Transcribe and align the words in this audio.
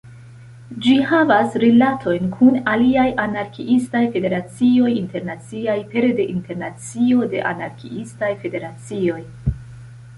Ĝi 0.85 0.93
havas 1.09 1.57
rilatojn 1.63 2.31
kun 2.37 2.55
aliaj 2.73 3.03
anarkiistaj 3.25 4.01
federacioj 4.17 4.91
internaciaj 4.95 5.75
pere 5.95 6.09
de 6.21 6.25
Internacio 6.37 7.27
de 7.37 7.43
Anarkiistaj 7.55 8.33
Federacioj. 8.45 9.21